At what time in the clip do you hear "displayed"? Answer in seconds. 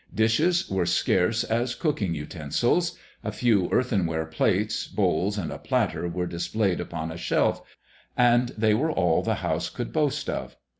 6.25-6.79